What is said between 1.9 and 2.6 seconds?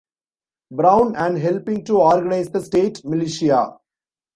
organize the